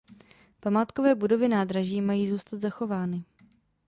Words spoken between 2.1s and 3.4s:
zůstat zachovány.